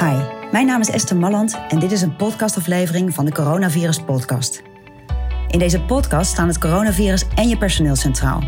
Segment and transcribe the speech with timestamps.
[0.00, 0.16] Hi,
[0.52, 4.62] mijn naam is Esther Malland en dit is een podcastaflevering van de Coronavirus Podcast.
[5.48, 8.42] In deze podcast staan het coronavirus en je personeel centraal.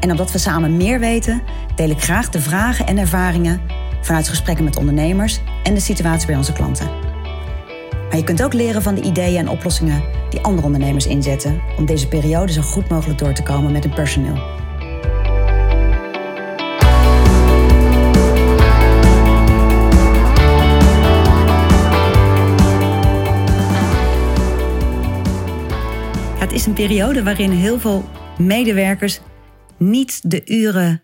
[0.00, 1.42] En omdat we samen meer weten,
[1.74, 3.60] deel ik graag de vragen en ervaringen
[4.00, 6.90] vanuit gesprekken met ondernemers en de situatie bij onze klanten.
[8.08, 11.86] Maar je kunt ook leren van de ideeën en oplossingen die andere ondernemers inzetten om
[11.86, 14.63] deze periode zo goed mogelijk door te komen met hun personeel.
[26.64, 29.20] Is een periode waarin heel veel medewerkers
[29.78, 31.02] niet de uren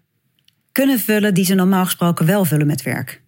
[0.72, 3.22] kunnen vullen die ze normaal gesproken wel vullen met werk.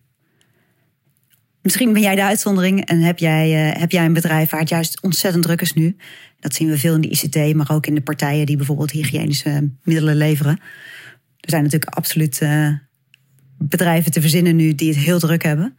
[1.62, 4.68] Misschien ben jij de uitzondering en heb jij, uh, heb jij een bedrijf waar het
[4.68, 5.96] juist ontzettend druk is nu.
[6.41, 9.70] Dat zien we veel in de ICT, maar ook in de partijen die bijvoorbeeld hygiënische
[9.83, 10.58] middelen leveren.
[11.41, 12.69] Er zijn natuurlijk absoluut uh,
[13.58, 15.77] bedrijven te verzinnen nu die het heel druk hebben.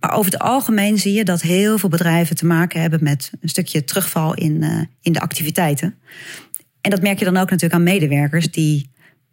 [0.00, 3.48] Maar over het algemeen zie je dat heel veel bedrijven te maken hebben met een
[3.48, 5.98] stukje terugval in, uh, in de activiteiten.
[6.80, 8.90] En dat merk je dan ook natuurlijk aan medewerkers die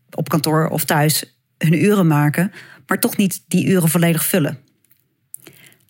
[0.10, 2.52] op kantoor of thuis hun uren maken,
[2.88, 4.60] maar toch niet die uren volledig vullen.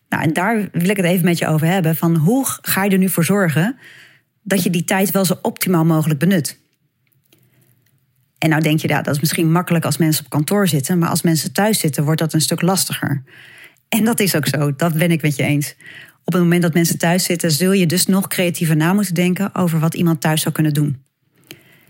[0.10, 1.96] Nou, en daar wil ik het even met je over hebben.
[1.96, 3.78] Van hoe ga je er nu voor zorgen
[4.44, 6.60] dat je die tijd wel zo optimaal mogelijk benut?
[8.38, 11.10] En nou denk je, ja, dat is misschien makkelijk als mensen op kantoor zitten, maar
[11.10, 13.24] als mensen thuis zitten, wordt dat een stuk lastiger.
[13.90, 15.76] En dat is ook zo, dat ben ik met je eens.
[16.24, 19.56] Op het moment dat mensen thuis zitten, zul je dus nog creatiever na moeten denken
[19.56, 21.06] over wat iemand thuis zou kunnen doen.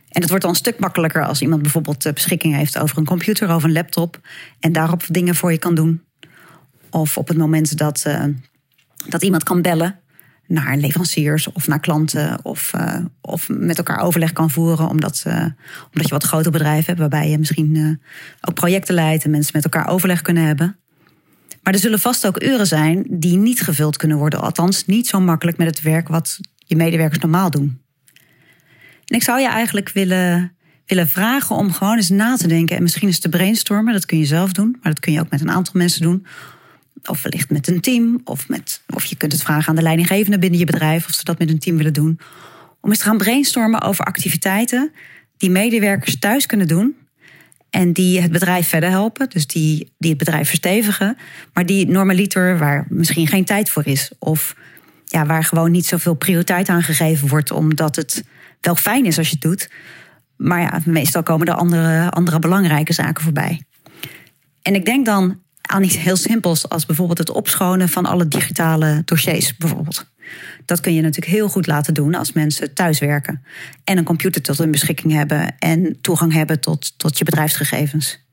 [0.10, 3.06] En het wordt dan een stuk makkelijker als iemand bijvoorbeeld eh, beschikking heeft over een
[3.06, 4.20] computer of een laptop
[4.60, 6.02] en daarop dingen voor je kan doen.
[6.90, 8.24] Of op het moment dat, uh,
[9.08, 10.00] dat iemand kan bellen
[10.48, 12.46] naar leveranciers of naar klanten.
[12.46, 14.90] Of, uh, of met elkaar overleg kan voeren.
[14.90, 15.24] Omdat,
[15.86, 17.00] omdat je wat groter bedrijven hebt.
[17.00, 18.00] Waarbij je misschien
[18.42, 20.80] ook projecten leidt en mensen met elkaar overleg kunnen hebben.
[21.68, 24.42] Maar er zullen vast ook uren zijn die niet gevuld kunnen worden.
[24.42, 27.82] Althans, niet zo makkelijk met het werk wat je medewerkers normaal doen.
[29.06, 32.76] En ik zou je eigenlijk willen, willen vragen om gewoon eens na te denken.
[32.76, 33.94] En misschien eens te brainstormen.
[33.94, 34.72] Dat kun je zelf doen.
[34.82, 36.26] Maar dat kun je ook met een aantal mensen doen
[37.04, 38.22] of wellicht met een team.
[38.24, 41.24] Of, met, of je kunt het vragen aan de leidinggevende binnen je bedrijf of ze
[41.24, 42.20] dat met een team willen doen.
[42.82, 44.92] Om eens te gaan brainstormen over activiteiten
[45.38, 46.96] die medewerkers thuis kunnen doen.
[47.70, 49.30] En die het bedrijf verder helpen.
[49.30, 51.18] Dus die, die het bedrijf verstevigen.
[51.54, 54.12] Maar die normaliter waar misschien geen tijd voor is.
[54.20, 54.56] Of
[55.06, 57.52] ja, waar gewoon niet zoveel prioriteit aan gegeven wordt.
[57.52, 58.24] Omdat het
[58.62, 59.70] wel fijn is als je het doet.
[60.38, 63.62] Maar ja, meestal komen er andere, andere belangrijke zaken voorbij.
[64.62, 69.02] En ik denk dan aan iets heel simpels als bijvoorbeeld het opschonen van alle digitale
[69.06, 70.06] dossiers bijvoorbeeld.
[70.68, 73.44] Dat kun je natuurlijk heel goed laten doen als mensen thuiswerken
[73.84, 78.26] en een computer tot hun beschikking hebben en toegang hebben tot, tot je bedrijfsgegevens.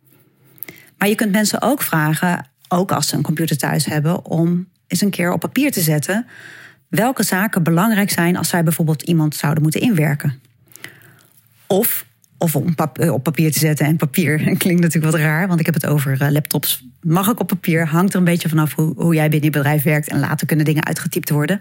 [0.99, 5.01] Maar je kunt mensen ook vragen, ook als ze een computer thuis hebben, om eens
[5.01, 6.27] een keer op papier te zetten
[6.89, 10.41] welke zaken belangrijk zijn als zij bijvoorbeeld iemand zouden moeten inwerken.
[11.67, 12.07] Of
[12.39, 13.87] of eh, op papier te zetten.
[13.87, 16.85] En papier klinkt natuurlijk wat raar, want ik heb het over eh, laptops.
[17.01, 17.87] Mag ik op papier?
[17.87, 20.09] Hangt er een beetje vanaf hoe, hoe jij binnen je bedrijf werkt.
[20.09, 21.61] En later kunnen dingen uitgetypt worden.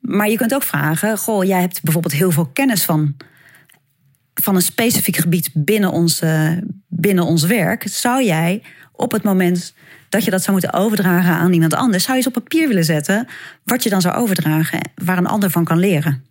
[0.00, 3.16] Maar je kunt ook vragen: Goh, jij hebt bijvoorbeeld heel veel kennis van,
[4.34, 6.22] van een specifiek gebied binnen ons,
[6.88, 7.88] binnen ons werk.
[7.88, 8.62] Zou jij
[8.92, 9.74] op het moment
[10.08, 12.84] dat je dat zou moeten overdragen aan iemand anders, zou je eens op papier willen
[12.84, 13.26] zetten
[13.64, 16.24] wat je dan zou overdragen, waar een ander van kan leren?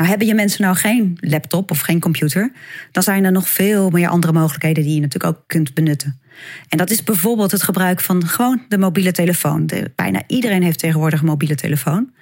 [0.00, 2.52] Nou, hebben je mensen nou geen laptop of geen computer,
[2.92, 6.20] dan zijn er nog veel meer andere mogelijkheden die je natuurlijk ook kunt benutten.
[6.68, 9.70] En dat is bijvoorbeeld het gebruik van gewoon de mobiele telefoon.
[9.94, 12.12] Bijna iedereen heeft tegenwoordig een mobiele telefoon.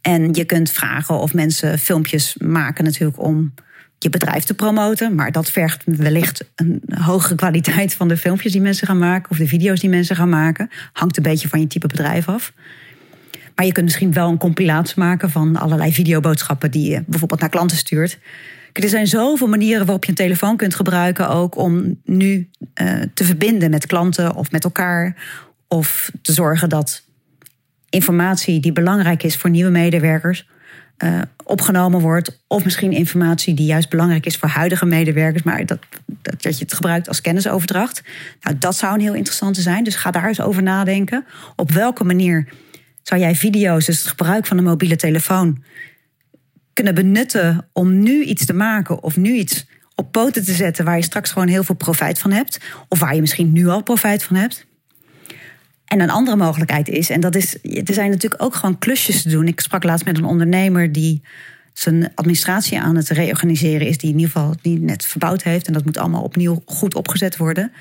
[0.00, 3.54] En je kunt vragen of mensen filmpjes maken natuurlijk om
[3.98, 5.14] je bedrijf te promoten.
[5.14, 9.36] Maar dat vergt wellicht een hogere kwaliteit van de filmpjes die mensen gaan maken of
[9.36, 10.70] de video's die mensen gaan maken.
[10.92, 12.52] Hangt een beetje van je type bedrijf af.
[13.58, 17.48] Maar je kunt misschien wel een compilatie maken van allerlei videoboodschappen die je bijvoorbeeld naar
[17.48, 18.18] klanten stuurt.
[18.72, 22.50] Er zijn zoveel manieren waarop je een telefoon kunt gebruiken, ook om nu
[22.82, 25.16] uh, te verbinden met klanten of met elkaar.
[25.68, 27.02] Of te zorgen dat
[27.88, 30.48] informatie die belangrijk is voor nieuwe medewerkers
[31.04, 32.42] uh, opgenomen wordt.
[32.46, 36.64] Of misschien informatie die juist belangrijk is voor huidige medewerkers, maar dat, dat, dat je
[36.64, 38.02] het gebruikt als kennisoverdracht.
[38.40, 39.84] Nou, dat zou een heel interessante zijn.
[39.84, 41.24] Dus ga daar eens over nadenken.
[41.56, 42.48] Op welke manier
[43.08, 45.62] zou jij video's, dus het gebruik van een mobiele telefoon,
[46.72, 50.96] kunnen benutten om nu iets te maken of nu iets op poten te zetten waar
[50.96, 54.22] je straks gewoon heel veel profijt van hebt, of waar je misschien nu al profijt
[54.22, 54.66] van hebt?
[55.84, 59.28] En een andere mogelijkheid is, en dat is, er zijn natuurlijk ook gewoon klusjes te
[59.28, 59.46] doen.
[59.46, 61.22] Ik sprak laatst met een ondernemer die
[61.72, 65.66] zijn administratie aan het reorganiseren is, die in ieder geval die net verbouwd heeft.
[65.66, 67.72] En dat moet allemaal opnieuw goed opgezet worden.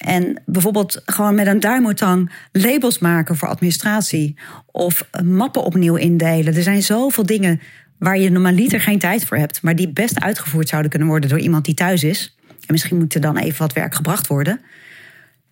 [0.00, 4.36] En bijvoorbeeld gewoon met een duimotang labels maken voor administratie.
[4.66, 6.54] Of mappen opnieuw indelen.
[6.54, 7.60] Er zijn zoveel dingen
[7.98, 9.62] waar je normaliter geen tijd voor hebt.
[9.62, 12.36] Maar die best uitgevoerd zouden kunnen worden door iemand die thuis is.
[12.48, 14.60] En misschien moet er dan even wat werk gebracht worden.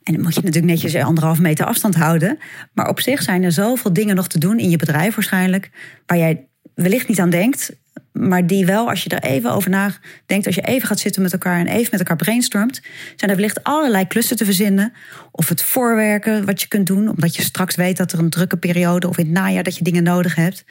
[0.02, 2.38] En dan moet je natuurlijk netjes anderhalf meter afstand houden.
[2.72, 5.70] Maar op zich zijn er zoveel dingen nog te doen in je bedrijf waarschijnlijk.
[6.06, 7.72] Waar jij wellicht niet aan denkt.
[8.18, 11.32] Maar die wel, als je er even over nadenkt, als je even gaat zitten met
[11.32, 12.80] elkaar en even met elkaar brainstormt,
[13.16, 14.92] zijn er wellicht allerlei klussen te verzinnen.
[15.30, 18.56] Of het voorwerken wat je kunt doen, omdat je straks weet dat er een drukke
[18.56, 20.64] periode of in het najaar dat je dingen nodig hebt.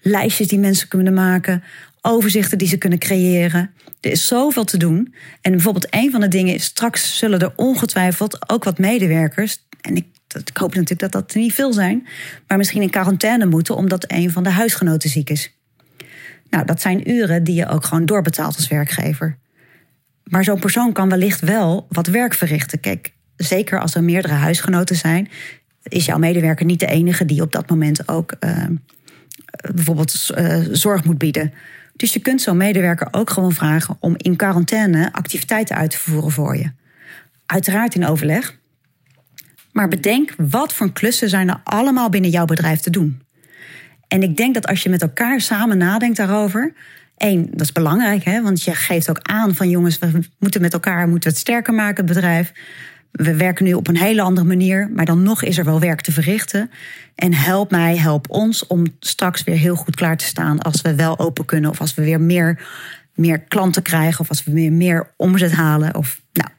[0.00, 1.62] Lijstjes die mensen kunnen maken,
[2.00, 3.70] overzichten die ze kunnen creëren.
[4.00, 5.14] Er is zoveel te doen.
[5.40, 9.96] En bijvoorbeeld een van de dingen is, straks zullen er ongetwijfeld ook wat medewerkers, en
[9.96, 10.06] ik,
[10.46, 12.06] ik hoop natuurlijk dat dat niet veel zijn,
[12.46, 15.61] maar misschien in quarantaine moeten omdat een van de huisgenoten ziek is.
[16.52, 19.38] Nou, dat zijn uren die je ook gewoon doorbetaalt als werkgever.
[20.24, 22.80] Maar zo'n persoon kan wellicht wel wat werk verrichten.
[22.80, 25.28] Kijk, zeker als er meerdere huisgenoten zijn,
[25.82, 28.64] is jouw medewerker niet de enige die op dat moment ook uh,
[29.74, 31.52] bijvoorbeeld uh, zorg moet bieden.
[31.96, 36.30] Dus je kunt zo'n medewerker ook gewoon vragen om in quarantaine activiteiten uit te voeren
[36.30, 36.70] voor je.
[37.46, 38.58] Uiteraard in overleg.
[39.72, 43.22] Maar bedenk wat voor klussen zijn er allemaal binnen jouw bedrijf te doen.
[44.12, 46.72] En ik denk dat als je met elkaar samen nadenkt daarover.
[47.16, 50.72] één, dat is belangrijk, hè, want je geeft ook aan van jongens, we moeten met
[50.72, 52.52] elkaar moeten het sterker maken, het bedrijf.
[53.10, 56.00] We werken nu op een hele andere manier, maar dan nog is er wel werk
[56.00, 56.70] te verrichten.
[57.14, 60.94] En help mij, help ons om straks weer heel goed klaar te staan als we
[60.94, 62.66] wel open kunnen of als we weer meer,
[63.14, 65.94] meer klanten krijgen of als we weer meer omzet halen.
[65.94, 66.50] Of, nou.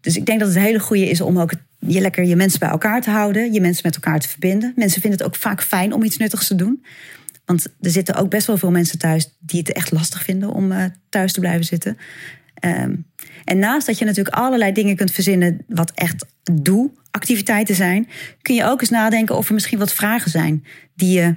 [0.00, 1.52] Dus ik denk dat het hele goede is om ook
[1.86, 4.72] je lekker je mensen bij elkaar te houden, je mensen met elkaar te verbinden.
[4.76, 6.84] Mensen vinden het ook vaak fijn om iets nuttigs te doen.
[7.44, 10.72] Want er zitten ook best wel veel mensen thuis die het echt lastig vinden om
[10.72, 11.98] uh, thuis te blijven zitten.
[12.64, 13.06] Um,
[13.44, 18.08] en naast dat je natuurlijk allerlei dingen kunt verzinnen wat echt doe-activiteiten zijn,
[18.42, 20.64] kun je ook eens nadenken of er misschien wat vragen zijn
[20.94, 21.34] die je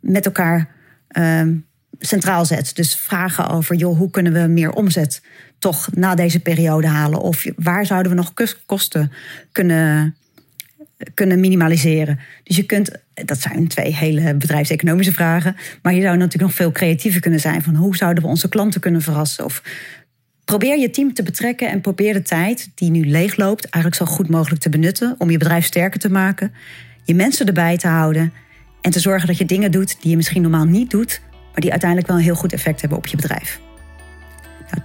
[0.00, 0.74] met elkaar
[1.18, 1.66] um,
[1.98, 2.76] centraal zet.
[2.76, 5.22] Dus vragen over, joh, hoe kunnen we meer omzet
[5.64, 7.20] toch na deze periode halen?
[7.20, 8.32] Of waar zouden we nog
[8.66, 9.12] kosten
[9.52, 10.16] kunnen,
[11.14, 12.20] kunnen minimaliseren?
[12.42, 16.72] Dus je kunt, dat zijn twee hele bedrijfseconomische vragen, maar je zou natuurlijk nog veel
[16.72, 19.44] creatiever kunnen zijn van hoe zouden we onze klanten kunnen verrassen?
[19.44, 19.62] Of
[20.44, 24.28] probeer je team te betrekken en probeer de tijd die nu leegloopt eigenlijk zo goed
[24.28, 26.52] mogelijk te benutten om je bedrijf sterker te maken,
[27.04, 28.32] je mensen erbij te houden
[28.80, 31.70] en te zorgen dat je dingen doet die je misschien normaal niet doet, maar die
[31.70, 33.60] uiteindelijk wel een heel goed effect hebben op je bedrijf.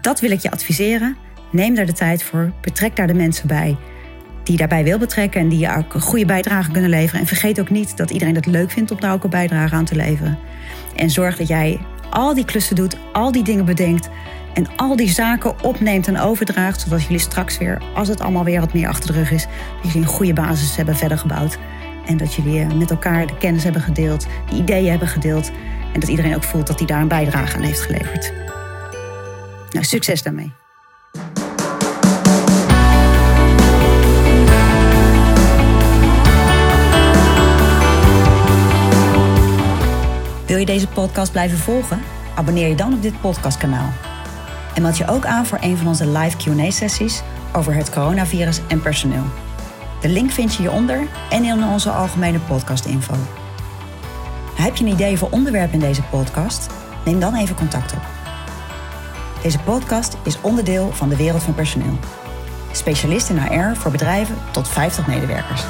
[0.01, 1.17] Dat wil ik je adviseren.
[1.51, 2.51] Neem daar de tijd voor.
[2.61, 3.77] Betrek daar de mensen bij
[4.49, 7.19] die daarbij wil betrekken en die ook een goede bijdrage kunnen leveren.
[7.19, 9.85] En vergeet ook niet dat iedereen het leuk vindt om daar ook een bijdrage aan
[9.85, 10.37] te leveren.
[10.95, 14.09] En zorg dat jij al die klussen doet, al die dingen bedenkt
[14.53, 18.59] en al die zaken opneemt en overdraagt, zodat jullie straks weer, als het allemaal weer
[18.59, 19.47] wat meer achter de rug is,
[19.81, 21.57] dat jullie een goede basis hebben verder gebouwd.
[22.05, 25.51] En dat jullie eh, met elkaar de kennis hebben gedeeld, de ideeën hebben gedeeld.
[25.93, 28.33] En dat iedereen ook voelt dat hij daar een bijdrage aan heeft geleverd.
[29.71, 30.53] Nou, succes daarmee.
[40.45, 42.01] Wil je deze podcast blijven volgen?
[42.35, 43.89] Abonneer je dan op dit podcastkanaal.
[44.75, 47.21] En meld je ook aan voor een van onze live QA-sessies
[47.53, 49.23] over het coronavirus en personeel.
[50.01, 53.13] De link vind je hieronder en in onze algemene podcastinfo.
[54.55, 56.67] Heb je een idee voor onderwerp in deze podcast?
[57.05, 58.18] Neem dan even contact op.
[59.41, 61.97] Deze podcast is onderdeel van de wereld van personeel.
[62.71, 65.63] Specialist in HR voor bedrijven tot 50 medewerkers.